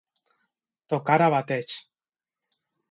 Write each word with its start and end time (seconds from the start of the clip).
Tocar 0.95 1.19
a 1.27 1.31
bateig. 1.37 1.79